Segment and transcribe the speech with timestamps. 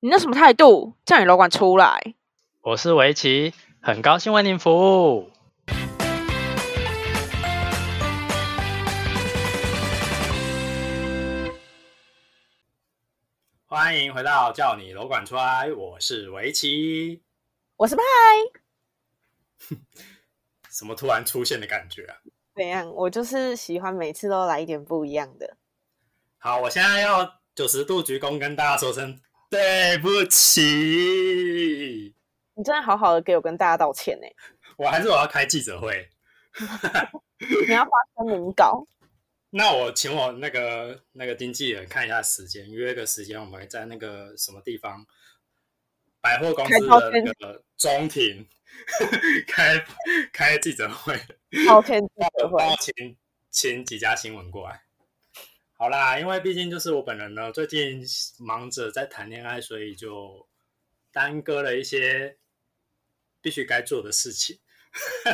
[0.00, 0.94] 你那什么态度？
[1.06, 2.14] 叫你楼管出来！
[2.60, 5.30] 我是围棋，很高兴为您服务。
[13.64, 17.22] 欢迎回到叫你楼管出来，我是围棋，
[17.76, 18.02] 我是派。
[20.70, 22.16] 什么突然出现的感觉啊？
[22.54, 22.86] 怎样？
[22.92, 25.56] 我就是喜欢每次都来一点不一样的。
[26.36, 29.18] 好，我现在要九十度鞠躬，跟大家说声
[29.56, 32.14] 对不起。
[32.54, 34.26] 你真的好好的给我跟大家道歉呢。
[34.76, 36.10] 我还是我要开记者会。
[37.66, 38.86] 你要发声明稿。
[39.48, 45.06] 那我请我那个那个经纪人看一下时间，约个时间，我们在那个什么地方
[46.20, 48.46] 百货公司的那个中庭
[49.48, 49.82] 开
[50.34, 51.18] 开记者会。
[51.66, 52.62] 好，天记者会。
[52.78, 53.16] 请
[53.50, 54.82] 请几家新闻过来。
[55.78, 58.02] 好啦，因为毕竟就是我本人呢，最近
[58.38, 60.48] 忙着在谈恋爱，所以就
[61.12, 62.38] 耽搁了一些
[63.42, 64.58] 必须该做的事情。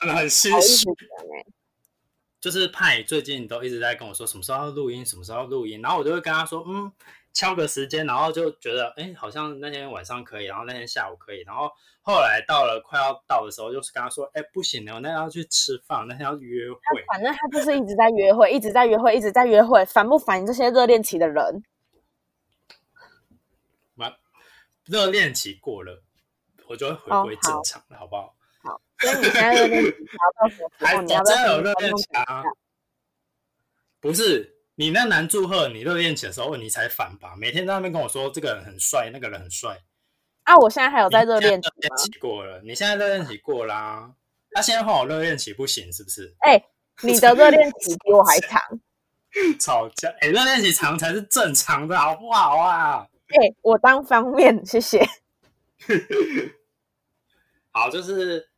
[0.00, 0.88] 真的很心虚。
[2.40, 6.92] 就是派最近都一直在跟我说什么时候要录音，什么时候要录音，然后我就会跟他说，嗯，
[7.34, 11.68] 敲个时间，然后就觉得，哎，好像那天晚上可以，然后那天下午可以，然后
[12.00, 17.04] 后来到了快要到的时候，就是跟他说，哎，不行了，那要去吃饭，那天要约会。
[17.12, 20.46] 反正他就是一直在约会，一直在约会，一直在约会，烦不烦？
[20.46, 21.62] 这些热恋期的人，
[23.96, 24.14] 完，
[24.84, 26.02] 热恋期过了，
[26.68, 28.36] 我就会回归正常了，好不好？
[29.00, 29.90] 所以你现在热恋期
[30.40, 31.02] 到什么时候？
[31.02, 32.44] 你要真的有热恋期啊？
[34.00, 37.34] 不是，你那男祝贺你热恋期的时候，你才反吧？
[37.36, 39.78] 每天在那边跟我说这个人很帅，那个人很帅
[40.44, 40.56] 啊！
[40.56, 44.12] 我现在还有在热恋期过了，你现在热恋期过啦？
[44.50, 46.34] 那现在换我热恋期不行是不是？
[46.40, 46.64] 哎，
[47.02, 48.60] 你的热恋期比我还长。
[49.58, 50.08] 吵架？
[50.20, 53.06] 哎，热恋期长才是正常的，好不好啊？
[53.28, 55.04] 哎，我单方面，谢谢。
[57.72, 58.48] 好，就是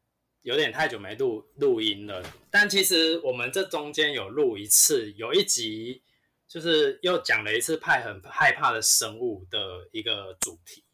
[0.47, 6.04] 有点太久没录录音了，但其实我们这中间有录一次，有一集
[6.47, 10.84] 就是又讲了一次派很害怕的生物的一个主题。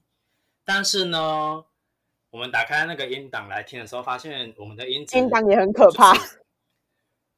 [0.65, 1.66] 但是呢，
[2.31, 6.15] 我们打开那个音档来听的时候，发现我们的音音档也很可怕，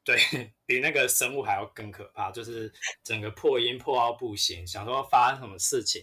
[0.05, 0.17] 对
[0.65, 2.71] 比那个生物还要更可怕，就是
[3.03, 6.01] 整个破音破到不行，想说发生什么事情。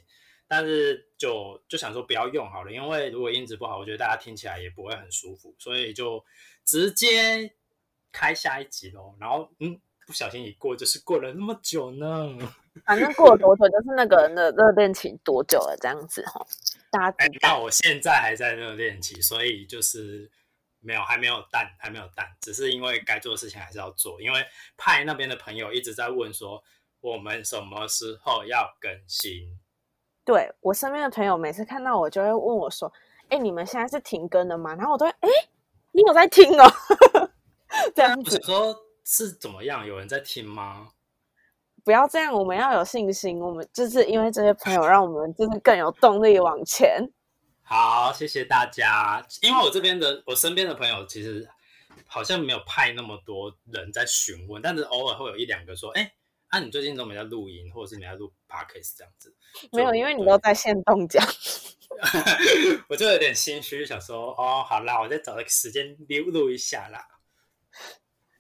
[0.54, 6.22] 但是就就想说不要用好了，因为如果音质不好，我觉得大家听起来也不会很舒服，所以就
[6.62, 7.54] 直接
[8.12, 9.16] 开下一集喽。
[9.18, 12.36] 然后嗯，不小心一过就是过了那么久呢。
[12.84, 16.46] 反正过了多久就是那个人的热恋期多久了这样子哈。
[16.90, 20.30] 大家知道我现在还在热恋期，所以就是
[20.80, 24.20] 没有还没有淡还没有淡，只是因为该做的事情还是要做。
[24.20, 24.44] 因为
[24.76, 26.62] 派那边的朋友一直在问说
[27.00, 29.58] 我们什么时候要更新。
[30.24, 32.92] 对我身边的朋友，每次看到我就会问我说
[33.28, 35.28] ：“哎，你们现在是停更了吗？”然后我都会：“哎，
[35.90, 36.72] 你有在听哦。
[37.94, 39.84] ”这样子说，是怎么样？
[39.84, 40.90] 有人在听吗？
[41.84, 43.40] 不要这样，我们要有信心。
[43.40, 47.10] 我们就是因为这些朋友，让我们就是更有动力往前。
[47.62, 49.26] 好，谢谢大家。
[49.40, 51.48] 因为我这边的，我身边的朋友其实
[52.06, 56.12] 好像没有派那么多人在询问，但是偶尔会有一两个说：“哎。”
[56.52, 59.34] 那你最近都没在录音，或者是没在录 podcast 这样子？
[59.72, 61.26] 没有，因为你都在线动讲。
[62.88, 67.08] 我就有点心虚，想说哦，好啦，我再找个时间录录一下啦。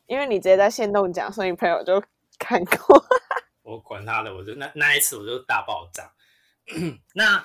[0.06, 2.04] 因为你直接在线动讲，所以朋友就
[2.38, 3.02] 看过。
[3.64, 6.12] 我管他的，我就那那一次我就大爆炸。
[7.14, 7.42] 那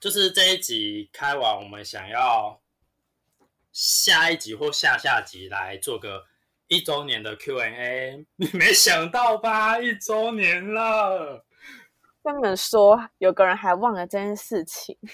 [0.00, 2.60] 就是这一集开完，我们想要
[3.72, 6.26] 下一集或下下集来做个。
[6.68, 9.78] 一周年的 Q&A，你没想到吧？
[9.78, 11.44] 一周年了，
[12.22, 14.96] 跟你们说，有个人还忘了这件事情。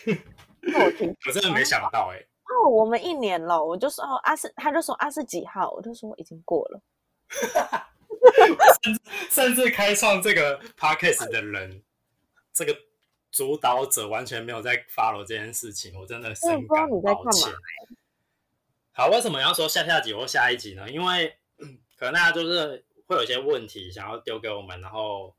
[0.74, 2.18] 我听，我真的没想到哎。
[2.46, 6.80] 哦，我们一年了，我就说哦，阿是，他就说阿是几号，我就说已经过了。
[8.82, 9.00] 甚至
[9.30, 11.82] 甚至开创这个 podcast 的人，
[12.52, 12.76] 这个
[13.30, 17.52] 主导者完全没有在 follow 这件事情，我真的深感抱歉。
[18.92, 20.88] 好，为什么要说下下集或下一集呢？
[20.88, 21.36] 因为
[21.96, 25.34] 可能大家就是会有一些问题想要丢给我们，然后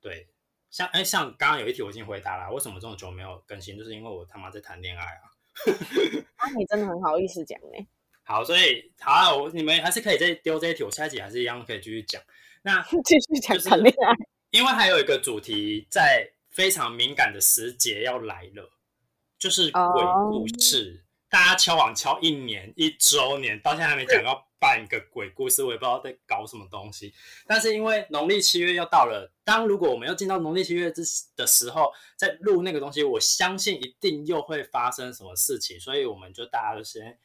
[0.00, 0.28] 对，
[0.70, 3.76] 像哎，像刚刚有一题我已经回答了，为什么这么久没有更新？
[3.76, 5.30] 就是因为我他妈在谈恋爱啊！
[6.36, 7.88] 啊，你真的很好意思讲呢。
[8.22, 12.22] 好，所以好，我你们还是可以再丢这一题，我下一集还是一样可以继续讲。
[12.62, 14.14] 那 继续讲谈恋爱，
[14.50, 18.70] 因为还有一个主题在非常敏感的时节要来了，
[19.38, 21.04] 就是鬼故事。
[21.28, 27.12] 大家敲网敲一年一周年，到现在还没讲 到办一个鬼故事，我也不知道在搞什么东西。
[27.46, 31.02] 但是因为农历七月要到了，当如果我们要进到农历七月之
[31.34, 37.18] 的时候，在录那个东西，我相信一定又会发生什么事情，所以我们就大家都先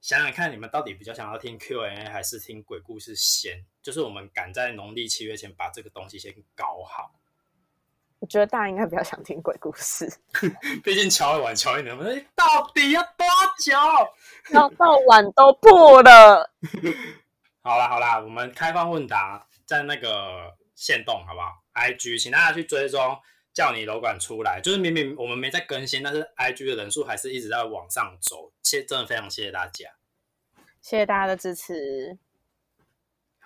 [0.00, 3.64] 想想看，你们到底比较想要听 Q&A 还是听鬼故事先？
[3.82, 7.18] 就是我们赶在农历七月前把这个东西先搞好。
[8.18, 10.10] 我觉得大家应该比较想听鬼故事，
[10.82, 11.96] 毕竟敲一晚敲一年，
[12.34, 13.26] 到底要多
[13.62, 13.72] 久？
[14.54, 16.50] 要到碗都破了。
[17.62, 23.18] 好啦好啦，我们开放问答在那个线动好不好？IG，请大家去追踪，
[23.52, 24.60] 叫你楼管出来。
[24.62, 28.52] 就是明明我们没在更新，但是 IG 的人数还是一直在往上走。
[28.62, 29.90] 谢，真的非常谢谢大家，
[30.80, 32.16] 谢谢大家的支持。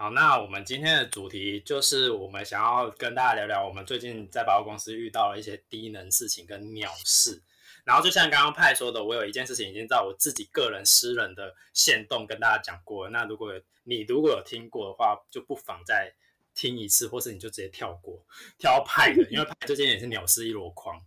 [0.00, 7.43] 好，那我们今天的主题就是我们想要跟大家聊聊，我们最近在百货公司遇到了一些低能事情跟鸟事。
[7.85, 13.11] 然后就像刚刚派说的，我有一件事情已经在我自己个人私人的线动跟大家讲过了。
[13.11, 13.52] 那如果
[13.82, 16.11] 你如果有听过的话，就不妨再
[16.55, 18.25] 听一次，或是你就直接跳过，
[18.56, 20.99] 跳派的，因为派最近也是鸟事一箩筐。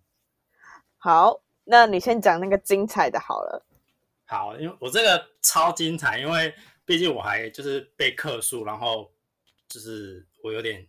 [1.00, 3.66] 好，那你先讲那个精彩的好了。
[4.26, 6.54] 好，因为我这个超精彩，因为。
[6.86, 9.10] 毕竟我还就是被克诉，然后
[9.70, 10.86] 就是我有点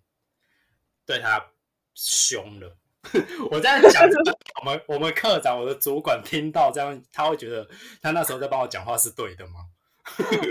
[1.07, 1.45] 对他
[1.95, 2.77] 凶了。
[3.51, 4.09] 我在讲，
[4.61, 7.69] 我们我们科长，我的主管听到这样，他会觉得
[8.03, 9.67] 他那时候在帮我讲话是对的吗？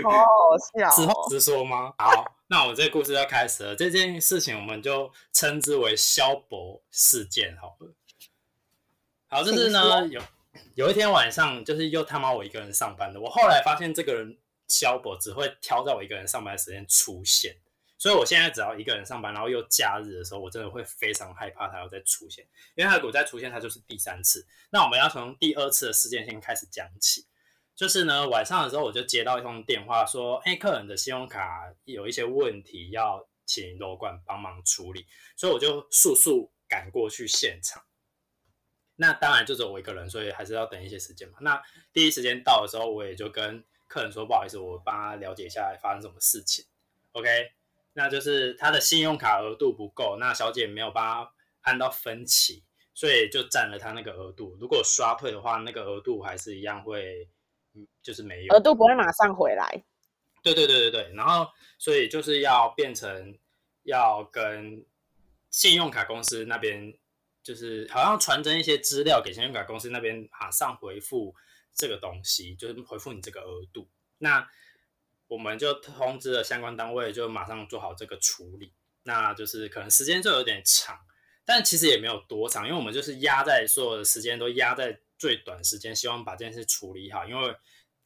[0.02, 0.26] 好好
[0.72, 1.92] 笑，实话实说吗？
[1.98, 3.76] 好，那我这个故事要开始了。
[3.76, 7.92] 这件事情我们就称之为萧博事件，好了。
[9.26, 10.22] 好，就是呢，有
[10.74, 13.20] 有一天晚上，就是又他妈我一个人上班的。
[13.20, 14.38] 我后来发现这个人。
[14.68, 17.56] 肖博只会挑在我一个人上班的时间出现，
[17.98, 24.46] 所以我现在只要一个人上班，然后又假日的时候，我真的会非常害怕他要再出现，因为他如果再出现，他就是第三次。
[24.70, 27.26] 那我们要从第二次的事件先开始讲起，
[27.76, 35.06] 就是呢晚上的时候我就接到一通电话，说哎客人的信用卡有一些问题，要请楼管帮忙处理，
[35.36, 37.82] 所以我就速速赶过去现场。
[38.96, 41.38] 那当然就只有我一个人，所以还是要等一些时间嘛。
[41.40, 41.60] 那
[41.92, 43.64] 第一时间到的时候，我也就跟
[43.94, 46.64] 客人说：“不好意思，我帮他了解一下发生什么事情。
[47.12, 47.52] ”OK，
[47.92, 54.56] 那就是他的信用卡额度不够，那小姐没有帮他按到分期，所以就占了他那个额度。
[54.60, 57.28] 如果刷退的话，那个额度还是一样会，
[57.74, 59.84] 嗯，就是没有额度不会马上回来。
[60.42, 61.48] 对对对对对，然后
[61.78, 63.38] 所以就是要变成
[63.84, 64.84] 要跟
[65.50, 66.92] 信用卡公司那边，
[67.44, 71.32] 就是好像传真一些资料给信用卡公司那边马上回复。
[71.74, 73.88] 这个东西就是回复你这个额度，
[74.18, 74.48] 那
[75.26, 78.72] 我们就通知了相关单位，就马上做好这个处理。
[79.06, 80.98] 那就是可能时间就有点长，
[81.44, 87.26] 但其实也没有多长，因为我们就是压在所有的时间都压在最短时间，希望把这件事处理好。
[87.26, 87.54] 因为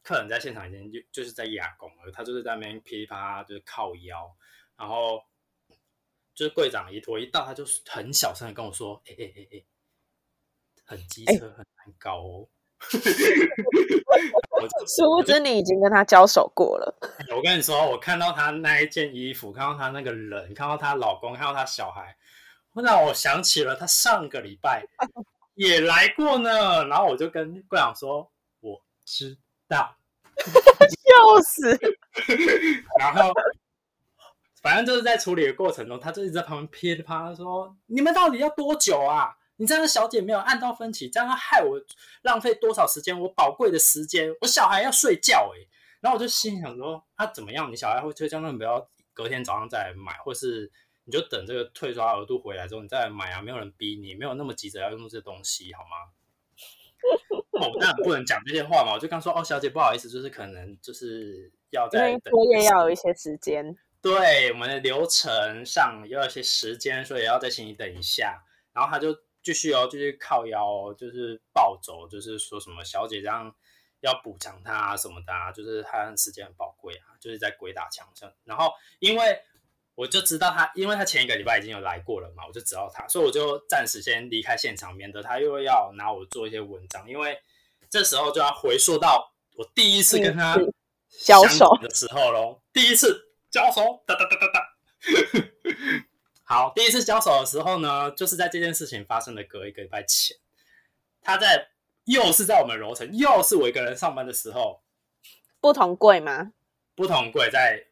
[0.01, 4.35] 客人在现场已经就就是在压工了，他就是在那边噼里啪啦就是靠腰，
[4.75, 5.23] 然后
[6.35, 9.63] 就是柜长一我一到，他就很小声的跟我说：“哎哎哎哎，
[10.83, 12.49] 很机车，很难搞哦。”
[14.87, 16.95] 殊不知你已经跟他交手过了。
[17.35, 22.15] 我跟你说，我看到他那一件衣服，看到他那个人，看到她老公，看到他小孩，
[22.73, 24.85] 让我想起了他上个礼拜
[25.55, 26.85] 也来过呢。
[26.87, 28.31] 然后我就跟柜长说
[28.61, 29.37] ：“我知
[29.67, 29.95] 道。
[30.39, 31.77] ”笑死。
[32.97, 33.31] 然后
[34.61, 41.77] 反正就是在处理的过程中，他就一直在旁边噼里啪啦说：“你们到底要多久啊？”你这样小姐没有按到分歧，这样害我
[42.21, 43.19] 浪费多少时间？
[43.19, 45.59] 我宝贵的时间，我小孩要睡觉哎。
[45.99, 47.69] 然后我就心想说，他怎么样？
[47.69, 50.71] 你小孩会睡觉，那不要隔天早上再来买，或是
[51.03, 53.41] 你就等这个退刷额度回来之后你再来买啊。
[53.41, 56.07] 没有人逼你，没有那么急着要用这东西，好吗？
[57.59, 58.93] 哦，那不能讲这些话嘛。
[58.93, 68.41] 我就刚说哦，小姐不好意思，就是可能就是要在作业要有一些时间，对我们的流程上要一些时间，所以要再请你等一下。
[68.71, 69.13] 然后他就。
[69.49, 73.51] 继续哦，继续靠腰，就是暴走，就是说什么小姐这样
[74.01, 78.31] 要补偿他什么的，啊，就是他时间很宝贵啊，就是在鬼打墙上。
[78.43, 79.41] 然后因为
[79.95, 87.09] 我就知道他，因为他前一个礼拜已经有来过了嘛，我就知道他，所以我就暂时先离开现场，免得他又要拿我做一些文章。
[87.09, 87.35] 因为
[87.89, 90.55] 这时候就要回溯到我第一次跟他
[91.25, 94.75] 交手的时候喽，第一次交手，哒哒哒哒哒。
[96.51, 100.35] 好，第一次交手的时候呢，就是在这件事情发生的隔一个礼拜前，
[101.21, 101.69] 他在
[102.05, 104.81] 又是在我们楼层，又是我一个人上班的时候，
[105.61, 106.51] 不同柜吗？
[106.95, 107.85] 不同柜在，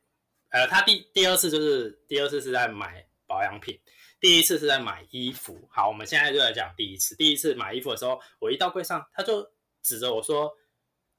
[0.49, 3.79] 呃，他第第二次就是第二次是在买保养品，
[4.19, 5.69] 第一次是在买衣服。
[5.71, 7.15] 好，我们现在就来讲第一次。
[7.15, 9.47] 第一次买衣服的时候，我一到柜上，他就
[9.83, 10.51] 指着我说：“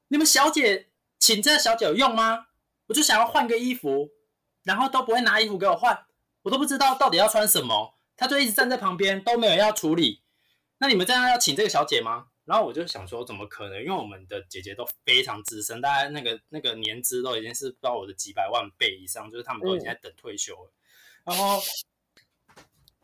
[0.09, 2.47] 你们小姐请这小姐有用吗？”
[2.87, 4.09] 我就想要换个衣服，
[4.63, 6.05] 然后都不会拿衣服给我换，
[6.49, 10.23] 我都不知道到底要穿什么，他就一直站在旁边都没有要处理。
[10.79, 12.25] 那你们这样要请这个小姐吗？
[12.45, 13.79] 然后我就想说，怎么可能？
[13.79, 20.71] 因为我们的姐姐都非常资深，大概那个那个年资都已经是不知道我的几百万倍以上，就是他们都已经在等退休了。
[21.23, 21.61] 然后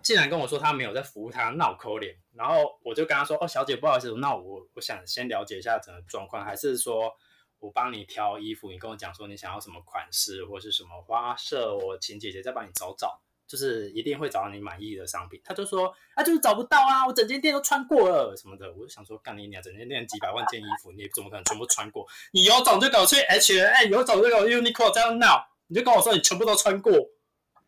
[0.01, 2.17] 竟然跟我说他没有在服务他，闹抠脸。
[2.33, 7.15] 然后我就跟他说：“哦，小姐，不好意思，那我我想先了解一下整个状况，还是说
[7.59, 22.07] 我帮你挑衣服，你跟我讲说你想要什么款式或是什么花色，我请姐姐再帮你找找。”就是一定会找到你满意的商品，他就说啊，就是找不到啊，我整间店都穿过了什么的，我就想说，干你娘，整间店几百万件衣服，你怎么可能全部穿过？
[22.31, 26.91] 你有种就给我去 H，哎，有种就给我 Uniqlo 这样闹，你就跟我说你全部都穿过，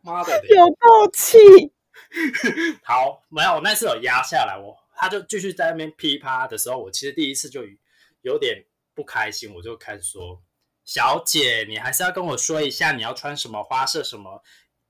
[0.00, 1.38] 妈的，有够气！
[2.82, 7.62] 好，没有，我那次有压下来，我他就继续在那边噼啪的时候，我其实第一次就
[8.22, 10.42] 有点不开心，我就开始说，
[10.84, 14.42] 小姐，你还是要跟我说一下你要穿什么花色什么。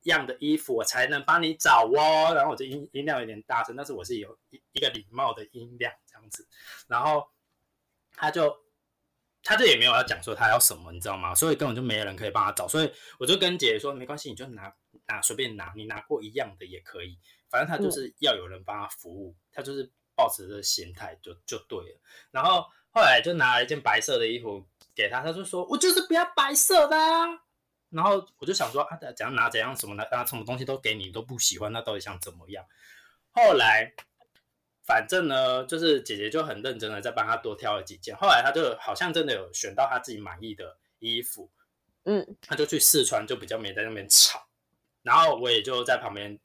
[0.08, 6.46] 样的衣服我才能帮你找哦，然后我就音音量有点大声，但是我是有一一个礼貌的音量这样子，
[6.86, 7.26] 然后
[8.12, 8.54] 他就
[9.42, 11.34] 他这也没有要讲说他要什么，你知道吗？
[11.34, 14.74] 所以根本就没有人可以帮他找，所以我就跟姐姐说没关系，你就拿
[15.06, 22.00] 拿随便拿，你拿过一样的也可以，反正他就是要有人帮他服务，他就是抱持这心态就就对了。
[22.30, 26.96] 然后后来就拿了一件白色的衣服给他，他就说我就是不要白色的。
[27.90, 32.64] 然后我就想说啊，怎样拿怎样什么拿啊，什么东西都给你都不喜欢，那到底想怎么样？
[33.30, 33.94] 后来
[34.84, 38.16] 反正呢，就是姐姐就很认真的在帮他多挑了几件。
[38.16, 41.50] 后来他就好像真的有选到他自己满意的衣服，
[42.04, 44.48] 嗯，他就去试穿，就比较没在那边吵。
[45.02, 46.38] 然后我也就在旁边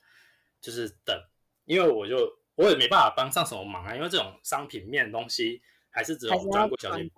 [0.62, 1.26] 就是等，
[1.66, 7.10] 因为我就我也没办法帮上什么忙啊，因为这种商品面的东西还是只有专柜小姐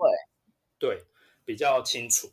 [0.79, 1.05] 对
[1.43, 2.31] 比较清楚。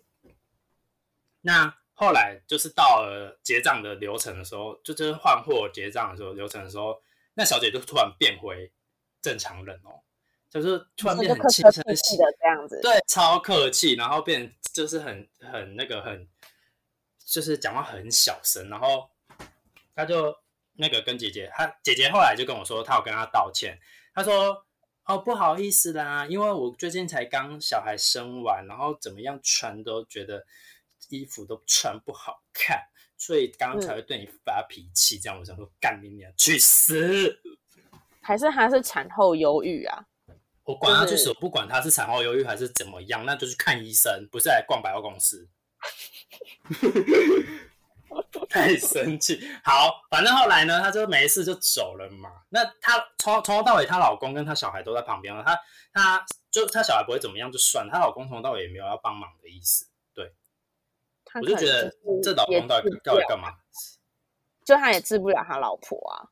[1.40, 7.00] 那后来就是到了结账的流程的时候，就就是换货结账的时候流程的时候，
[7.34, 8.72] 那小姐就突然变回
[9.20, 10.00] 正常人哦，
[10.50, 16.26] 就是突然变很轻声细的这样子，对，超客气，然后变就是很很那个很，
[17.25, 19.08] 就是讲话很小声，然后
[19.94, 20.34] 他就
[20.72, 23.78] 那个跟姐姐，她姐姐后来就跟我说，她有跟她道歉，
[24.14, 24.64] 她说
[25.04, 30.44] 哦不好意思啦，因为我最近才刚小孩生完，然后怎么样穿都觉得。
[31.12, 32.83] 衣服都穿不好看，
[33.19, 35.19] 所以刚刚才会对你发脾气。
[35.19, 37.38] 这样我想说，干你娘，去死！
[38.23, 40.07] 还是他是产后忧郁啊？
[40.64, 45.49] 我管他去死，我不管他是产后忧郁还是怎么样，那就去看医生，不是来逛百货公司。
[48.49, 49.40] 太生气！
[49.64, 52.31] 好，反正后来呢，他就没事就走了嘛。
[52.50, 55.42] 那她从从头到尾，她老公跟她小孩都在旁边了。
[55.42, 55.59] 她
[55.92, 59.87] 她就她小孩不会怎么样就算，她老公从头到尾也没有要帮忙的意思。
[61.41, 63.49] 我就觉得这老公到底到底干嘛？
[64.65, 66.29] 就他也治不了他老婆啊。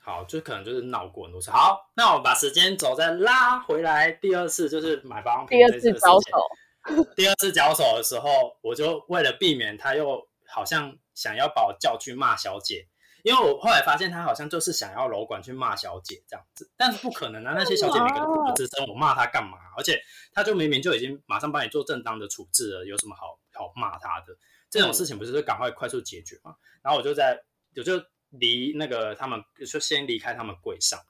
[0.00, 1.50] 好，就可能就是闹过很多次。
[1.50, 5.58] 好，那我们把时间轴再拉回来，第二次就是买保养品。
[5.58, 12.86] 第二次交手，第二次交手的时候，我就为了避免他又好像想要把我叫去骂小姐。
[13.24, 17.54] 因为我后来发现他好像就是想要楼管去骂小姐这样子，但是不可能啊！
[17.56, 19.58] 那些小姐每个都不吱声，我骂他干嘛？
[19.76, 20.00] 而且
[20.32, 24.36] 他就明明就已经马上帮你做正当的处置了，有什么好好骂他的？
[24.70, 26.56] 这种事情不是就赶快快速解决吗？
[26.82, 27.42] 然后我就在
[27.74, 31.00] 我就离那个他们就先离开他们柜上，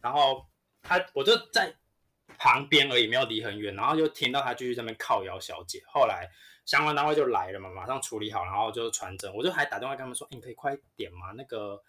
[0.00, 0.46] 然后
[0.82, 1.76] 他我就在
[2.38, 5.82] 旁边而已，没有离很远，然后就听到他继续在那边靠摇小姐。
[5.86, 6.30] 后来。
[6.66, 9.32] 相关单位就来了嘛，马上处理好，然后就传真。
[9.32, 11.30] 我就还打电话跟他们说：“你可以快点吗？
[11.36, 11.80] 那个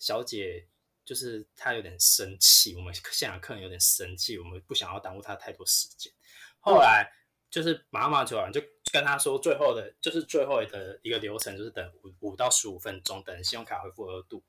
[0.00, 0.66] 小姐
[1.04, 6.12] 就是她有点生气，我们现场客人有点生气，我们不想要耽误她太多时间。”
[6.58, 7.08] 后来
[7.54, 14.42] 就是马上马上就完，就跟他说最后的，就是最后的一个流程，就是等五五到十五分钟，等信用卡恢复额度。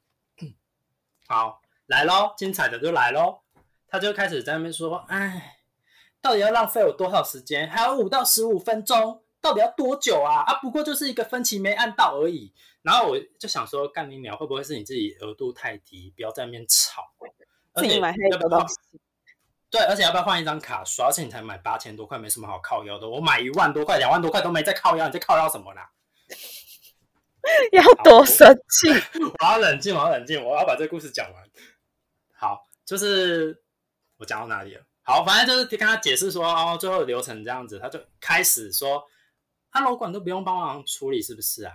[1.27, 3.41] 好，来喽，精彩的就来喽。
[3.87, 5.59] 他就开始在那边说：“哎，
[6.19, 7.69] 到底要浪费我多少时间？
[7.69, 10.41] 还有五到十五分钟。”到底要多久啊？
[10.41, 12.51] 啊，不过就是一个分期没按到而已。
[12.81, 17.03] 然后我就想说，干你鸟会不会是你自己额度太低，不要在那边吵？
[17.73, 18.65] 而且买要不要？
[19.75, 21.07] 对，而且要不要换一张卡刷？
[21.07, 23.09] 而且你才买八千多块，没什么好靠腰的。
[23.09, 25.89] 我买一万多块、两万多块都没在靠腰，你在靠腰什么啦？
[27.73, 28.89] 要多生气！
[29.19, 31.43] 我要冷静，我要冷静，我要把这个故事讲完。
[32.37, 33.61] 好，就是
[34.17, 34.81] 我讲到哪里了？
[35.03, 39.03] 好，反正就是跟他解释说，哦，最后流程这样子，他就开始说。
[39.77, 41.73] 他楼管都不用帮忙处理，是不是啊？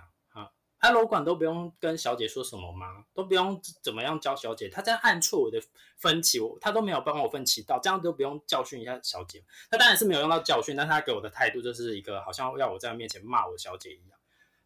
[0.81, 3.05] 啊，啊，楼管都不用跟小姐说什么吗？
[3.13, 4.67] 都不用怎么样教小姐？
[4.67, 5.61] 他这样按错我的
[5.97, 9.43] 分歧，我他都没有帮我分歧到，这样都不用教训一下小姐。
[9.69, 14.17] 他当然是没有用到教训，但他给我的态度就是一个好像要我在面前骂我小姐一样。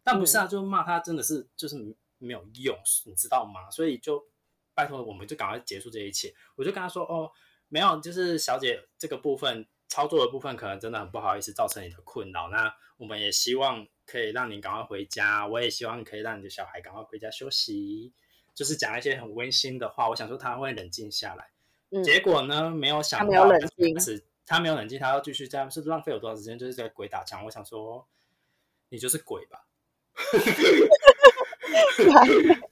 [0.02, 1.76] 但不是啊，就骂他真的是就是
[2.16, 3.70] 没有用，你知道吗？
[3.70, 4.26] 所以就
[4.74, 6.34] 拜托，我们就赶快结束这一切。
[6.54, 7.30] 我就跟他说，哦，
[7.68, 12.48] 没有，就是小姐这个部分操作的部分，可能真的很不好意思造成你的困扰。
[12.48, 13.86] 那我们也希望。
[14.06, 18.12] 可以让你赶快回家，我也希望可以让你的小孩赶快回家休息，
[18.54, 20.08] 就是讲一些很温馨的话。
[20.08, 21.50] 我想说他会冷静下来，
[22.02, 26.56] 结果呢，没有想到，他没有冷静，他没有冷静，他要继续这样，是浪费我多少时间？
[26.56, 27.44] 就是在鬼打墙。
[27.44, 28.06] 我想说，
[28.88, 29.66] 你就是鬼吧？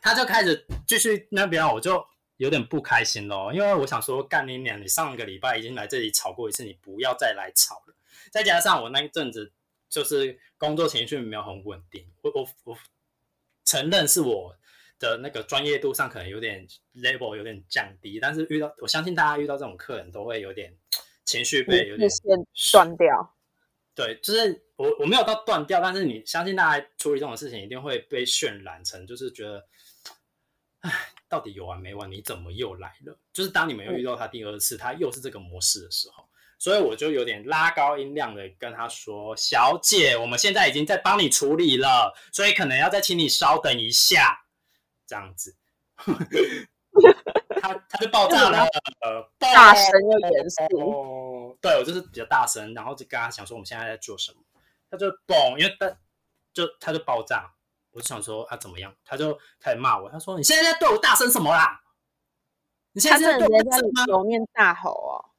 [0.00, 2.04] 他就开始继续那边，我就
[2.38, 4.80] 有点不开心咯，因为我想说，干你娘！
[4.80, 7.94] 你上个礼拜已经来这里吵过一次，你不要再来吵了。
[8.30, 9.52] 再加上我那一阵子。
[9.92, 12.78] 就是工作情绪没有很稳定，我我我
[13.62, 14.56] 承认是我
[14.98, 20.74] 的那个专业度上可能有点 level 有点降低，但是遇到我相信大家遇到这种客人都会有点
[21.26, 22.08] 情绪被有点
[22.72, 23.34] 断掉。
[23.94, 29.68] 对，就是我我没有到断掉，但是你相信大家处理这种事情一定会被渲染成就是觉得，
[30.80, 30.90] 哎，
[31.28, 32.10] 到底有完没完？
[32.10, 33.14] 你怎么又来了？
[33.30, 36.26] 就是当你们又遇到他第二次，他又是这个模式的时候。
[36.62, 44.44] 所以我就有点拉高音量的跟他说：“小姐，我们现在已经在帮你处理了，所以可能要再请你稍等一下，
[45.04, 45.56] 这样子。”
[47.60, 48.64] 他他就爆炸了，
[49.40, 51.58] 大声又严肃。
[51.60, 54.38] 对我就是比较大声，然后就跟他讲说我们现在在做什么，
[54.88, 55.92] 他就嘣，因为他
[56.54, 57.52] 就他就爆炸，
[57.90, 61.82] 我就想说啊怎么样，他就开始骂我，他说你现在在对我大声什么啦？
[62.92, 63.80] 你现在在对我在
[64.22, 65.31] 面大吼哦。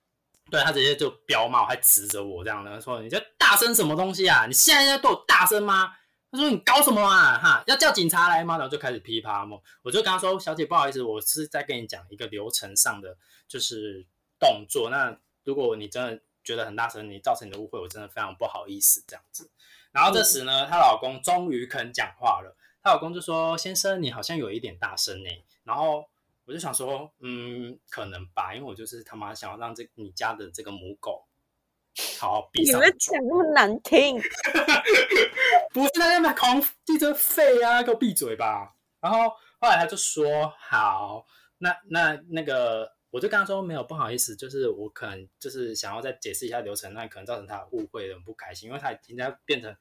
[0.51, 4.45] 对他直接就飙骂，还指着我这样的说：“你在大声什么东西啊？
[4.45, 5.91] 你现在在对我大声吗？”
[6.31, 7.39] 他说：“你搞什么啊？
[7.39, 9.57] 哈，要叫警察来吗？”然后就开始噼啪嘛。
[9.81, 14.05] 我就跟他说：“小姐，不好意思，我是在跟你讲一个流程上的就是
[14.37, 14.89] 动作。
[14.91, 19.49] 那如果你真的觉得很大声，你造成你的误会，我真的非常不好意思这样子。”
[19.91, 22.55] 然后这时呢，她老公终于肯讲话了。
[22.83, 25.29] 她老公就说：“先生，你好像有一点大声呢。”
[25.65, 26.09] 然后。
[26.45, 31.25] 我就想说，嗯，可能吧，因为我就是他妈想要让这你家的这个母狗
[32.19, 32.75] 好好闭上。
[32.75, 34.19] 你们讲那么难听，
[35.73, 38.75] 不是他在那狂记着肺啊，给我闭嘴吧。
[38.99, 41.25] 然后后来他就说，好，
[41.59, 49.73] 那那那个，我就跟他说，没有不好意思，就是我可能就是想要再解释一下流程，那可能造成他误会，很不开心，因为他已经在变成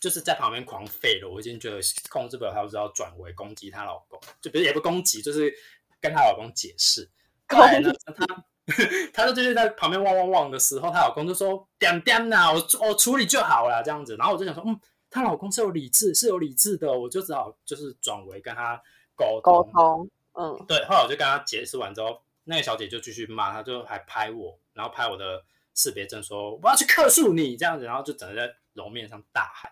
[0.00, 5.54] 就是在旁边狂吠了，我已经觉得控制不了他，知道转为攻击她老公，就比如也不攻击，就是。
[6.02, 7.08] 跟她老公解释，
[7.48, 8.44] 后来呢，她
[9.14, 18.80] 她就就是在旁边汪汪汪的时候，她老公就说：“点点呐，我我处理就好了。”这样子，然后我就想说，嗯，她老公是有理智，是有理智的，我就只好就是转为跟她
[19.14, 20.08] 沟沟通。
[20.34, 20.84] 嗯，对。
[20.86, 25.42] 后来我就跟她解释完之后，那个小姐就继续骂，她就还拍我，然后拍我的
[25.74, 29.70] 识别证，说我要去克诉你这样子，然后就整个在楼面上大喊。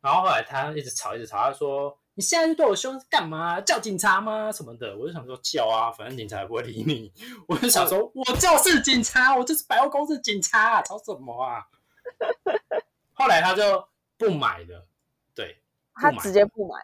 [0.00, 1.96] 然后后来她一直吵，一直吵，她说。
[2.14, 3.58] 你现在就对我凶干嘛？
[3.62, 4.52] 叫警察吗？
[4.52, 4.94] 什么的？
[4.98, 7.10] 我就想说叫啊，反正警察也不会理你。
[7.48, 11.64] 我就想说，我就是警察，我就是百货公司警察，吵什么啊？
[13.14, 14.86] 后来他就不买了，
[15.34, 15.56] 对，
[15.94, 16.74] 他直接不买。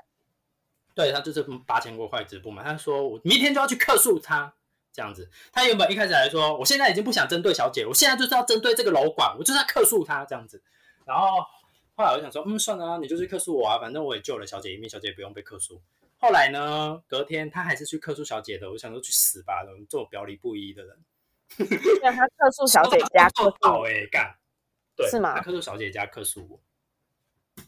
[0.94, 2.64] 对他就是八千多块直接不买。
[2.64, 4.54] 他说我明天就要去客诉他，
[4.92, 5.30] 这样子。
[5.52, 10.62] 他原本一开始来说，我现在已经不想针对小姐，我现在就是要针对这个楼管，我就是要客诉他这样子。
[11.04, 11.26] 然后。
[11.98, 15.82] 后来我就想说，嗯，算了，你就去克诉我啊，反正我也救了小姐一命，小姐不用被克诉。
[16.18, 20.96] 后来呢，隔天他还是去克诉小姐的，我想说去死吧，这种表里不一的人。
[22.00, 24.32] 让他克诉小姐家克 诉，哎，干，
[24.94, 25.34] 对，是吗？
[25.34, 27.66] 他克诉小姐家克诉我。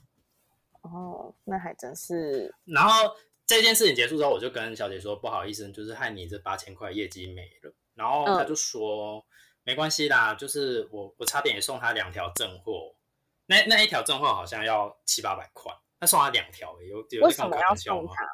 [0.82, 2.54] 哦，那还真是。
[2.66, 3.16] 然后
[3.46, 7.74] 这件事情结束之后，我就跟小姐说，不好意思，就是害你这八千块业绩没了。
[7.94, 9.26] 然后她就说，
[9.64, 12.94] 没关系啦，就是我我差点也送她两条正货。
[13.50, 18.24] 那那一条正货好像要七八百块，他送他两条，有有为什么要送他？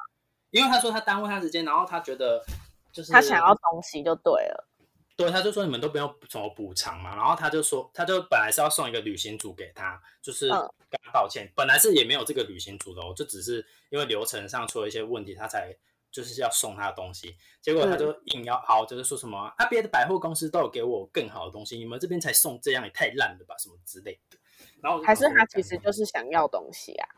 [0.51, 2.45] 因为他说他耽误他时间，然后他觉得
[2.93, 4.69] 就是他想要东西就对了。
[5.15, 15.75] 对，他就说你们都不用什么补偿嘛，然后他就说他就本来是要送一个旅行组给他，就是跟他道歉，本来是也没有这个旅行组的，就只是因为流程上出了一些问题，他才
[16.11, 24.37] 就是要送他的东西，结果他就硬要熬，就是说什么啊，别的百货公司都有给我更好的东西，你们这边才送这样也太烂了吧，什么之类的。
[24.81, 27.09] 然后还是他其实就是想要东西啊？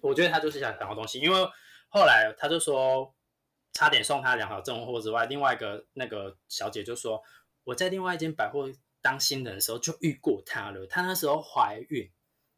[0.00, 1.48] 我觉得他就是想想要东西，因为
[1.88, 3.14] 后来他就说
[3.72, 7.22] 差点送他两条正货之外，另外一个那个小姐就说
[7.64, 12.10] 我在另外一间百货当新人的时候就遇过他了，他那时候怀孕，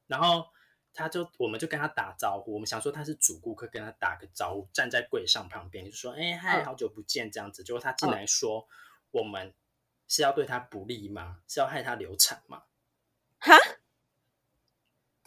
[0.06, 0.46] 然后
[0.94, 8.66] 他就我们就跟他打招呼，我们想说他是主顾客，跟他打个招呼，站在柜上旁边就说：“哎嗨，嗯好久不见。”这样子，结果他进来说
[9.12, 9.54] ：“我们
[10.08, 11.40] 是要对他不利吗？
[11.46, 12.62] 是要害他流产吗
[13.38, 13.54] 哈，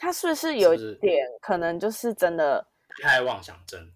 [0.01, 2.65] 他是不是有一点可能就是真的，
[2.97, 3.91] 被害妄想症。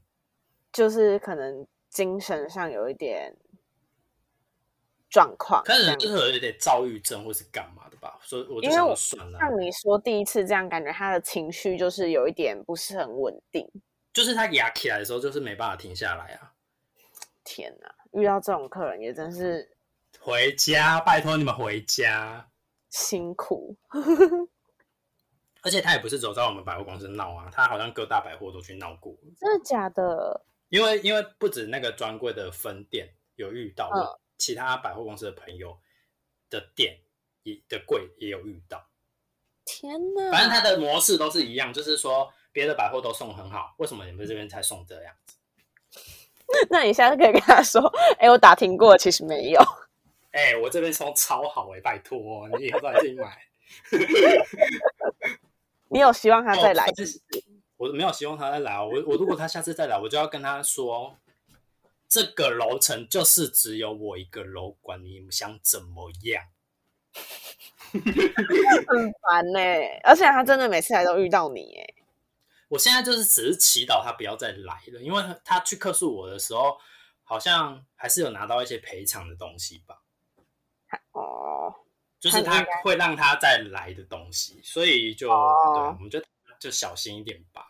[0.72, 3.34] 就是可能精神上有一点
[5.10, 5.64] 状况？
[5.64, 13.66] 可能就是有一点躁郁症或是干嘛的吧，所以我就想算了，像你说第一次这样，感觉他的情绪就是有一点不是很稳定。
[14.12, 16.54] 就是他压起来的时候，就是没办法停下来啊。
[17.44, 19.70] 天哪，遇到这种客人也真是
[20.20, 22.50] 回家，拜托你们回家。
[22.90, 23.78] 辛苦。
[25.64, 29.16] 而且他也不是走在我们百货公司闹啊，他好像各大百货都去闹过。
[29.40, 30.46] 真的假的？
[30.70, 35.80] 因为因为不止那个专柜的分店有遇到，嗯其他百货公司的朋友
[36.50, 37.00] 的店
[37.44, 38.86] 也的柜也有遇到。
[39.64, 40.32] 天哪！
[40.32, 45.38] 反正他的模式都是一样，就是说别的百货都送很好，为什么你们这边才送这样子？
[46.70, 47.82] 那你下次可以跟他说，
[48.20, 49.62] 哎、我打听过，其实没有。
[50.32, 53.40] 哎、我这边送超好哎、拜托你以后再来自己买。
[55.94, 56.88] 你有希望他再来
[57.78, 58.90] 我没有希望他再来哦。
[58.92, 61.16] 我我如果他下次再来，我就要跟他说，
[62.10, 66.44] 这个楼层就是只有我一个楼管，你们想怎么样？
[67.94, 69.60] 很烦呢、
[70.04, 71.94] 而且他真的每次来都遇到你，哎，
[72.70, 76.78] 我现在就是只是祈祷他不要再来了，因为他去客诉我的时候，
[77.24, 80.02] 好像还是有拿到一些赔偿的东西吧，
[81.12, 81.76] 哦，
[82.24, 86.24] 就是他会让他再来的东西，所以就、哦对，我们就
[86.58, 87.68] 就小心一点吧。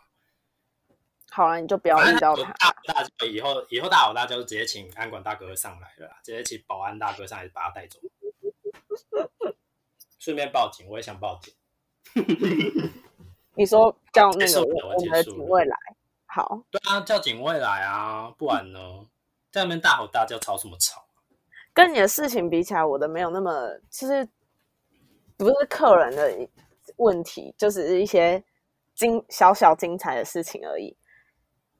[1.28, 2.52] 好了，你就不要遇到他。
[2.86, 7.98] 大以后以后大吼大叫就直接请安管大哥上来了啦，直接请保安大哥上来把他带走，
[10.20, 11.52] 顺便报警，我也想报警。
[13.56, 15.76] 你说叫那个我们的结束了警卫来，
[16.26, 18.80] 好，对啊，叫警卫来啊，不然呢，
[19.50, 21.04] 在那边大吼大叫吵什么吵？
[21.72, 24.28] 跟你的事情比起来，我的没有那么，就是
[25.36, 26.48] 不是客人的
[26.96, 28.42] 问题，就只是一些
[28.94, 30.96] 精小小精彩的事情而已。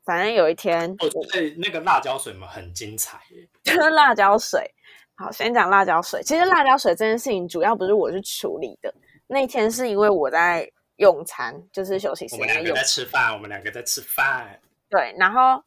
[0.05, 4.71] 反正有一天，我觉得那个辣椒水嘛很精彩耶， 就是辣椒水。
[5.17, 6.23] 好，先讲辣椒水。
[6.23, 8.93] 其实辣椒水这件事情主要不是我去处理的，
[9.27, 15.63] 那天是因为我在用餐，就是休息时间用我们两个在吃饭，我们两个在吃饭，对，然后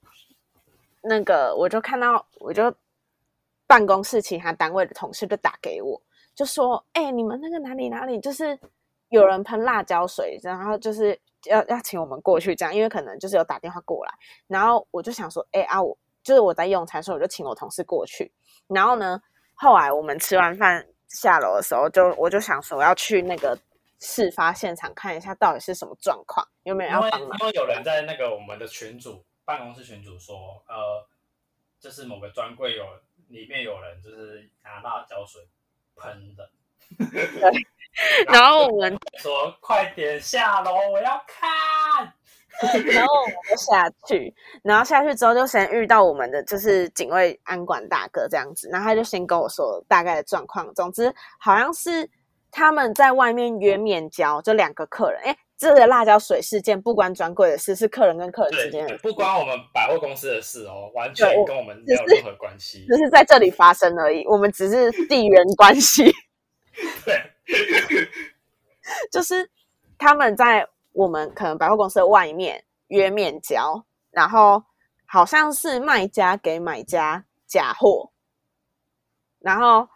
[1.02, 2.72] 那个我就看到，我就
[3.66, 6.02] 办公室其他单位的同事就打给我，
[6.38, 8.58] 就说：“哎、你们那个哪里哪里，就是
[9.10, 14.14] 有人喷辣椒水，然后就是要要请我们过去这样，因为可能就是有打电话过来。”
[14.46, 18.32] 然后我就想说：“哎、啊，我就是我在用餐，时候我就请我同事过去。
[18.68, 19.20] 然后呢，
[19.56, 23.58] 后来我们吃完饭下楼的时候，就我就想说我要去那个
[23.98, 31.04] 事发现场看一下到底是什么状况，有没有要帮忙。”因为有人在那个我们的群主办公室群主说，呃，
[31.80, 32.86] 就是某个专柜有
[33.30, 35.42] 里面有人就是拿辣椒水
[35.98, 36.50] 喷的，
[38.32, 42.14] 然后我们说快点下楼，我要看。
[42.92, 44.34] 然后我们就下去，
[44.64, 50.74] 然后下去之后就先遇到我们的就是警卫安管大哥这样子，然后他就先跟我说大概的状况。
[50.74, 52.10] 总之好像是
[52.50, 55.22] 他们在外面约面交，就两个客人。
[55.24, 62.86] 哎，这个辣椒水事件不关专柜的事，是客人跟客人之间的，事，不关我们百货公司的事哦，完全跟我们没有任何关系。
[62.88, 64.24] 只是在这里发生而已。
[64.28, 66.14] 我们只是地缘关系，
[67.04, 67.24] 对，
[69.12, 69.50] 就是
[69.98, 74.64] 他们在我们可能百货公司的外面约面交，然后
[75.08, 78.12] 好像是卖家给买家假货，
[79.40, 79.90] 然后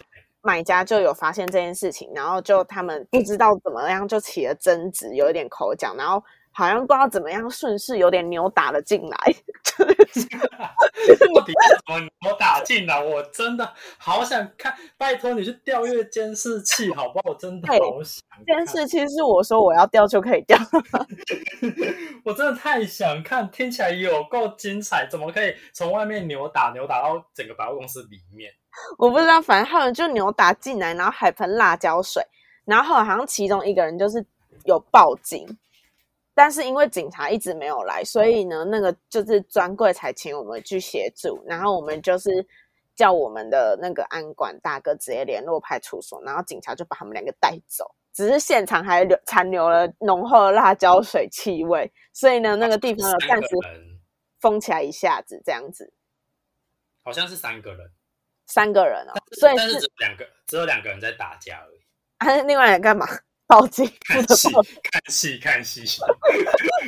[0.43, 9.17] 买家就有发现这件事情，然后就他们不知道怎么样就起了争执，有一点口角，然后好像不知道怎么样顺势有点扭打了进来，
[9.77, 13.01] 到底是怎么我打进来？
[13.01, 17.29] 我真的好想看，拜托你去调阅监视器好不好？
[17.29, 20.57] 我真的好想看这件事其实是我说我要调就可以调，
[22.25, 28.51] 我真的太想看，听起来有够精彩，怎么可以从外面扭打扭打到整个百货公司里面？
[28.97, 32.23] 我不知道，反正他们就扭打进来，然后还喷辣椒水，
[32.65, 34.25] 然后好像其中一个人就是
[34.65, 35.45] 有报警，
[36.33, 42.45] 但是因为警察一直没有来，所以呢，那个就是专柜才请我们去协助，然后我们就是
[42.95, 47.93] 叫我们的那个安管大哥直接联络派出所，然后警察就把他们两个带走。
[48.13, 53.47] 只是现场还留残留了浓厚的辣椒水气味，所以呢，那个地方有暂时，
[54.41, 55.93] 封起来一下子，这样子，
[57.05, 57.89] 好像是三个人，
[58.51, 61.79] 三个人哦，所以但是是只有两个，只有两个人在打架而已。
[62.19, 63.07] 还是另外人干嘛？
[63.47, 64.49] 报警，看戏
[64.83, 65.81] 看戏看戏，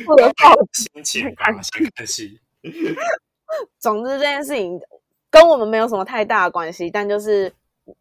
[0.06, 2.40] 负责报 心情吧，先看戏。
[3.78, 4.80] 总之这件事情
[5.30, 7.52] 跟我们没有什么太大的关系，但就是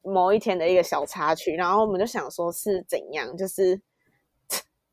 [0.02, 3.78] 某一天的一个小插曲，然后我们就想说是怎样，就是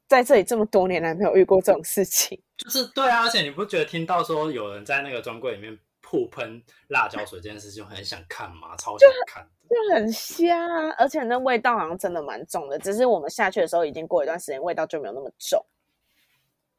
[0.09, 5.78] 在这里这么多年来没有遇过这种事情，就是对啊，而且你不觉得听到说有人在那个专柜里面
[6.11, 8.77] 互喷辣椒水这件事，就很想看嘛？
[8.77, 9.49] 超想看的。
[9.68, 15.64] 就很香啊，而且那味道好像真的蛮重的，只是我们下去的时候已经过一段时间，味道就没有那么重。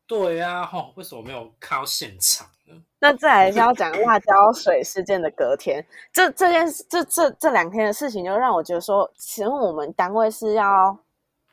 [0.05, 2.75] 对呀、吼，为什么没有看到现场呢？
[2.99, 10.99] 那再来是要讲辣椒水事件的隔天，这这件事这这这两天的事情，就让我觉得说，请问我们单位是要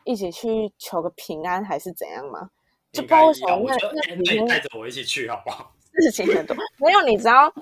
[0.02, 2.50] 一起去求个平安，还是怎样吗？
[2.90, 5.72] 就应不知道为，什么那你带着我一起去好不好？
[6.02, 7.52] 事情很多，没有你知道，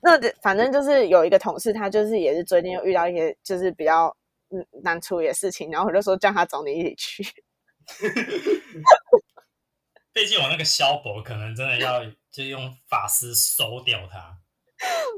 [0.00, 4.14] 那反正就是有一个同事，他就是也是最近又遇到一些就是比较
[4.50, 7.24] 嗯难处理的事情，然后我就说叫他找你一起去。
[10.12, 14.36] 毕竟我那个萧伯可能真的要就用法师收掉他。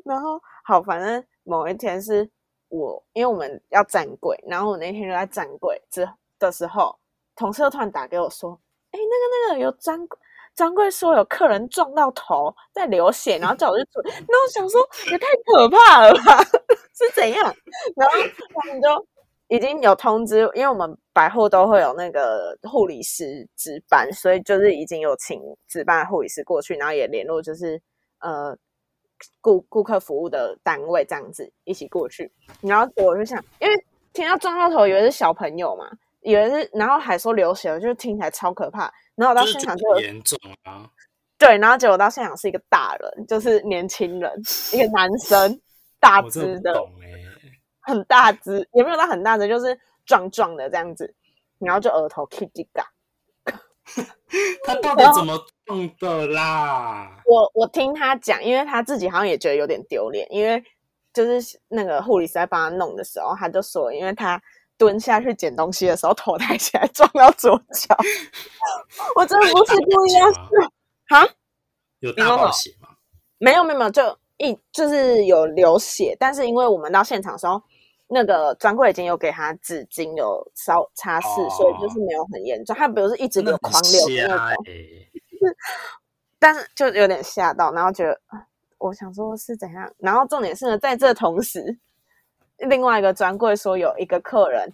[0.05, 2.29] 然后好，反正某一天是
[2.69, 6.99] 我，因为我们要站柜，然后我那天就在站柜之的时候，
[7.37, 8.61] 同事就突然打给我说
[8.93, 10.07] ：“哎，那个那个有专
[10.55, 14.11] 专柜说有客人撞到头在流血，然后叫我去处理。
[14.17, 16.43] ”然后我想说也太可怕了吧，
[16.95, 17.55] 是怎样？
[17.97, 18.15] 然后
[18.55, 19.07] 他们就
[19.49, 27.81] 已经有通知，因为我们百货都会有那个护理师值班，所以就是已经有请值班的护理师过去，然后也联络就是
[28.21, 28.57] 呃
[29.41, 32.31] 顾顾客服务的单位这样子一起过去。
[32.61, 38.93] 然后我就想，因为听到撞到头，以为是小朋友嘛，以为是，然后还说流血，我就听起来超可怕。
[39.15, 40.89] 然后我到现场就严重啊！
[41.39, 44.33] 对，然后结果到现场是一个大人，就是年轻人，
[44.73, 45.61] 一个男生，
[45.99, 46.73] 大只的，
[47.81, 51.15] 很大只，也没有到很大只，就是壮壮的这样子，
[51.59, 52.93] 然后就额头 k i t 嘎。
[54.65, 57.21] 他到底怎么撞的啦？
[57.27, 60.63] 我我听他讲，因为他自己好像也觉得有点丢脸，因为
[61.13, 64.41] 就是那个护理师在帮他弄的时候，他就说，因为他
[64.83, 67.97] 蹲下去捡东西的时候，头抬起来撞到左脚。
[69.15, 70.69] 我真的不是故意要有大爆血吗
[71.07, 71.29] 哈，
[72.01, 72.89] 有大爆血吗？
[73.39, 77.63] 没有没有没有，就一就是有流血，但是因为我们到现场的时候，
[78.09, 82.75] 那个专柜已经有给他纸巾有稍擦拭，哦所以就是没有很严重。
[82.75, 85.09] 他不是一直有真的很狂流的那种，欸
[86.41, 88.45] 但是就有点吓到，然后觉得，啊
[88.79, 89.89] 我想说是怎样。
[89.99, 91.79] 然后重点是呢，在这同时，
[92.59, 94.73] 另外一个专柜说有一个客人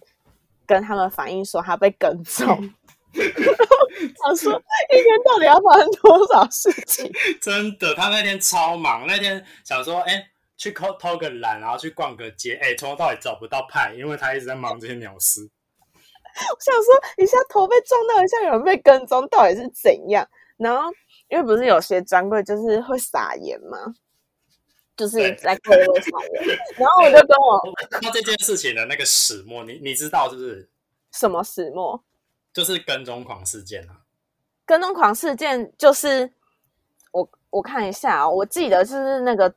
[0.65, 2.73] 跟他们反映说他被跟踪。
[3.11, 4.53] 他说
[4.93, 7.11] 一天到底要发生多少事情？
[7.41, 15.41] 真的，他那天超忙，那天想说，哎、去偷偷个懒，然后去逛个街，哎、从头到尾找不到派，因为他一直在忙这些鸟事。
[16.29, 20.27] 我想说，一下头被撞到，一下有人被跟踪，到底是怎样？
[20.57, 20.91] 然后
[21.29, 23.95] 因为不是有些专柜就是会撒盐吗？
[24.99, 26.09] 就是对在柜位撒
[26.43, 27.61] 盐，然后我就跟我
[28.03, 30.69] 那这件事情的那个始末，你你知道是不是？
[31.13, 32.03] 什么始末
[32.51, 34.01] 就是跟踪狂事件啊。
[34.65, 36.29] 跟踪狂事件，就是
[37.11, 39.51] 我我看一下啊、我记得就是那个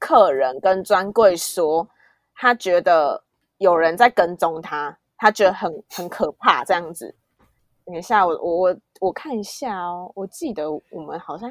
[0.00, 1.88] 客人跟专柜说，
[2.34, 3.22] 他觉得
[3.58, 7.14] 有人在跟踪他，他觉得很很可怕这样子。
[7.84, 11.48] 等一下，我我我我看一下哦，我记得我们好像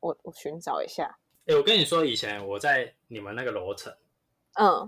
[0.00, 1.16] 我我寻找一下，
[1.48, 3.90] 哎、我跟你说，以前我在你们那个楼层
[4.60, 4.86] 嗯，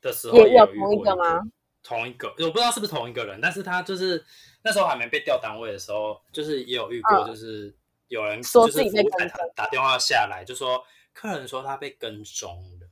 [0.00, 1.42] 的时候，也有有遇过同一个吗？
[1.82, 4.24] 同一个，我不知道是不是同一个人，但是他就是
[4.62, 7.74] 那时候还没被调单位的时候，就是也有遇过，嗯就是
[8.08, 10.82] 有人说就是服务台打打电话下来，就说
[11.12, 12.88] 客人说他被跟踪了，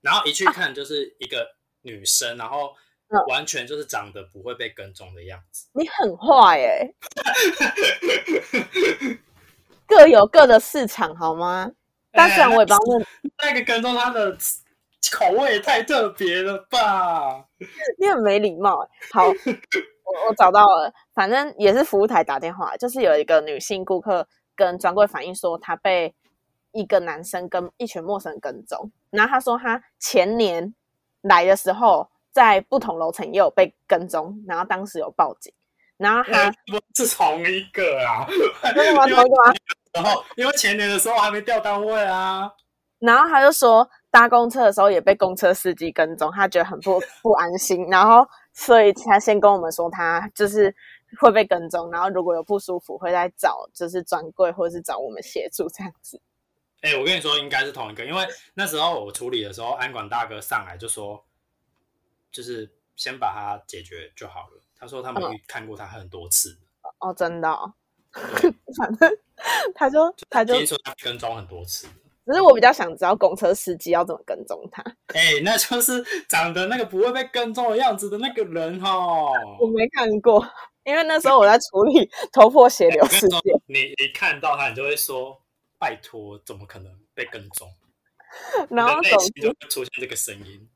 [0.00, 2.74] 然后一去看就是一个女生，然后
[3.06, 5.68] 嗯完全就是长得不会被跟踪的样子。
[5.74, 6.92] 你很坏哎、
[9.86, 11.70] 各有各的市场好吗？
[12.18, 12.78] 但虽然我也不知道
[13.38, 14.36] 那那个跟踪他的
[15.12, 17.44] 口味也太特别了吧？
[17.98, 18.88] 你很没礼貌欸。
[19.12, 24.26] 好，我我找到了，反正也是服务台打电话，就是有一个女性顾客
[24.56, 26.12] 跟专柜反映说，她被
[26.72, 30.74] 一个男生跟一群陌生人跟踪，然后她说她前年
[31.22, 35.52] 来的时候，在不同楼层也有被跟踪，然后当时有报警，
[35.96, 38.26] 然后他不是同一个啊？
[38.74, 39.06] 真的吗？
[39.06, 39.54] 同一个吗？
[39.92, 42.50] 然后因为前年的时候还没调单位啊。
[42.98, 50.74] 然后他就说搭公车的时候也被公车司机跟踪，他觉得很不 不安心，然后所以他先跟我们说他就是
[51.20, 56.20] 会被跟踪，然后如果有不舒服会再找就是专柜或者是找我们协助这样子。
[56.80, 61.24] 哎、我跟你说，应该是同一个，因为那时候我处理的时候，安管大哥上来就说，
[62.30, 64.62] 就是先把它解决就好了。
[64.76, 66.56] 他说他们看过他很多次，
[66.98, 67.72] 哦，真的、哦，
[68.76, 69.18] 反正
[69.74, 71.86] 他就他就听说他跟踪很多次。
[72.26, 74.82] 只是我比较想知道公车司机要怎么跟踪他。
[75.14, 79.32] 哎、那就是长得那个不会被跟踪的样子的那个人哦。
[79.58, 80.46] 我没看过，
[80.84, 85.40] 因为那时候我在处理头破血流事件。，你你看到他，你就会说
[85.80, 87.66] ：“拜托，怎么可能被跟踪？”
[88.68, 90.68] 然后内总心就会出现这个声音。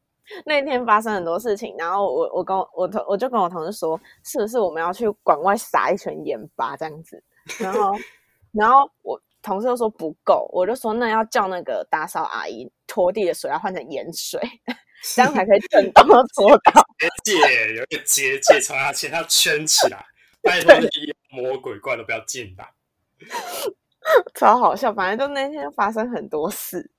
[0.46, 7.22] 那天发生很多事情，然后我我跟我我同我就跟我同事说，是不是我们要去馆外撒一圈盐巴这样子？
[7.60, 7.92] 然后
[8.52, 14.40] 然后我同事就说不够，我就说那要叫那个打扫阿姨拖地的水要换成盐水，
[15.14, 16.86] 这样才可以震动的拖到。
[17.24, 20.04] 结界有一个结界从他前要圈起来，
[20.42, 20.88] 拜托你
[21.30, 22.72] 魔鬼怪都不要进来。
[24.34, 24.92] 超好笑。
[24.92, 26.90] 反正就那天发生很多事，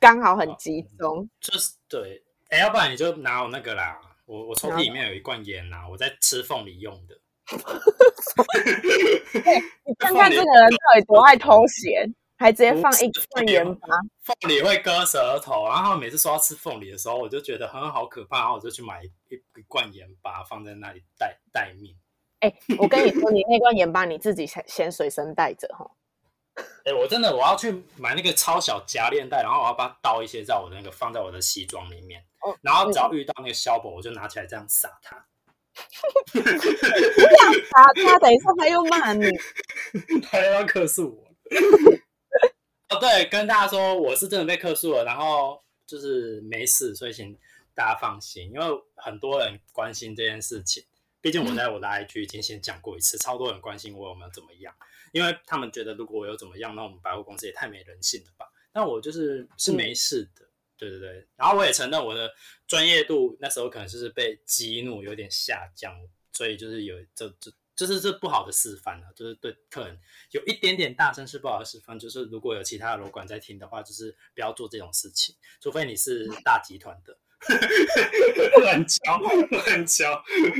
[0.00, 1.28] 刚好很集中。
[1.40, 7.18] 就是对，哎、要不然你就拿我那个啦，我我抽屉里面有一罐烟呐，我在吃凤梨用的。
[9.84, 13.88] 你看看这个人到底多爱偷闲，还直接放一罐盐巴。
[14.22, 21.96] 凤梨会割舌头，然后每次说要吃凤梨的时候，我就觉得很好可怕，然后我就去买一一罐盐巴放在那里待待命。
[22.40, 25.90] 哎、我跟你说，你那罐盐巴你自己先先随身带着哈。
[26.84, 35.24] 哎、我真的我要去买那个超小夹链袋，然后我要把它倒一些在我的那个放在我的西装里面，哦然后只要遇到那个消博，我就拿起来这样撒它。
[37.70, 39.26] 他他等一下他又骂你，
[40.22, 41.24] 他又要克诉我。
[42.88, 47.36] 哦，对，跟大家说我是真的被克诉了，然后就是没事，所以请
[47.74, 48.64] 大家放心，因为
[48.96, 50.84] 很多人关心这件事情。
[51.20, 54.72] 毕竟我在我的 IG 已经先讲过一次，超多人关心我有没有怎么样，
[55.12, 58.46] 因为他们觉得如果我有怎么样，那我们百货公司也太没人性了吧。
[58.72, 60.47] 那我就是是没事的，
[60.78, 61.28] 对对对。
[61.36, 62.32] 然后我也承认我的
[62.66, 65.94] 专业度那时候可能就是被激怒，有点下降，
[66.32, 71.98] 所以就是有这这就是这不好的示范了，就是对客人有一点点大声是不好的示范。
[71.98, 77.18] 就是如果有其他的楼管在听的话，就是不要做这种事情，除非你是大集团的。
[78.58, 80.12] 乱敲乱敲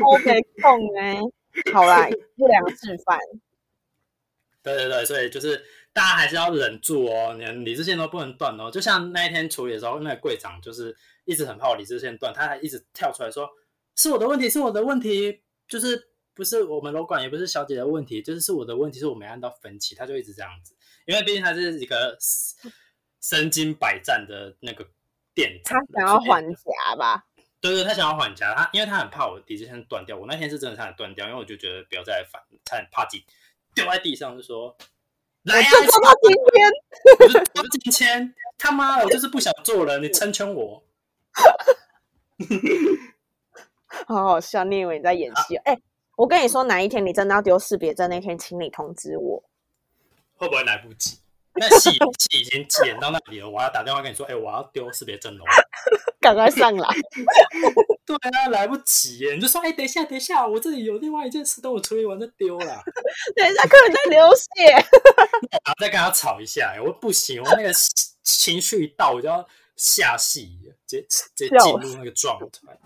[0.05, 1.19] ，OK 控哎、
[1.73, 3.19] 好啦，不良示范。
[4.63, 5.61] 对对对，所以就是
[5.93, 8.71] 大家还是要忍住哦，你理智线都不能断哦。
[8.71, 13.49] 就像那一天处理的时候，那个柜长就是一直很怕我理智线断，他还一直跳出来说
[13.97, 22.17] 是我的问题，是我的问题，就是不是我们楼管，也不是小姐的问题，就是是我的问题，是我没按到分期，他就一直这样子，因为毕竟他是一个
[23.21, 24.87] 身经百战的那个
[25.35, 27.25] 店长他，想要所以还价吧？
[27.61, 30.17] 对对，他想要还价，他因为他很怕我理智线断掉。
[30.17, 33.25] 我那天是真的差点断掉，因为我就觉得不要再来烦，差点怕自己
[33.75, 34.77] 掉在地上，就说
[35.45, 36.71] 来呀、我就做到今天，
[37.55, 40.83] 我今天他妈的，我就是不想做了，你成全我。
[44.07, 44.65] 好好笑。
[44.65, 45.63] 你以为你在演戏哦？
[45.65, 45.79] 哎、
[46.17, 49.43] 我跟你说，哪一天你真的要丢识别证那天，请你通知我。
[50.37, 51.19] 会不会来不及？
[51.55, 55.45] 那戏戏已经演到那里了，我要打电话跟你说，哎、我要丢识别证了。
[56.21, 56.89] 赶快上来！
[58.17, 59.35] 对啊，来不及耶！
[59.35, 62.83] 你就说，哎、等一下，等一下，我这里有另外一件事，等我处理完就丢啦。
[63.37, 64.73] 等一下，客人在流血。
[64.73, 67.71] 然后再跟他吵一下，我不行，我那个
[68.23, 72.79] 情绪一到，我就要下戏，直接直接进入那个状态。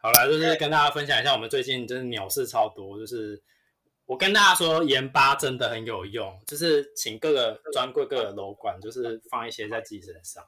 [0.00, 3.42] 好了，就是跟大家分享一下，我们最近真是鸟事超多，就是
[4.06, 10.46] 我跟大家说，盐巴真的很有用，就是请各个专柜、各个楼管，就是放一些在自己身上。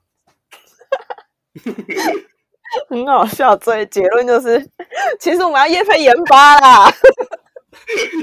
[2.89, 4.59] 很好笑，所以结论就是，
[5.19, 6.93] 其实我们要夜配盐巴啦。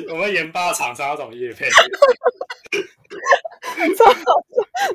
[0.10, 1.70] 我们盐巴的厂商要怎么叶配？
[3.96, 4.26] 超好笑，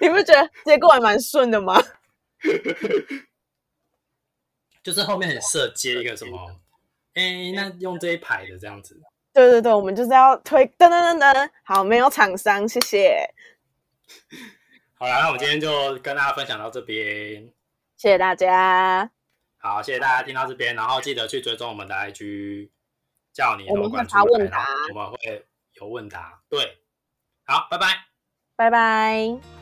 [0.00, 1.82] 你不觉得结构还蛮顺的吗？
[4.82, 6.38] 就是后面很适合接一个什么，
[7.14, 9.00] 哎、那用这一排的这样子。
[9.32, 11.50] 对对对，我们就是要推噔噔噔噔。
[11.62, 13.30] 好，没有厂商，谢谢，
[14.98, 17.48] 好了，那我们今天就跟大家分享到这边。
[17.96, 19.10] 谢谢大家。
[19.62, 22.70] 好，谢谢大家听到这边，然后记得去追踪我们的 IG，
[23.32, 26.42] 叫你我们楼管会发问答我们会有问答。
[26.48, 26.78] 对，
[27.46, 28.06] 好，拜拜。
[28.56, 29.61] 拜拜。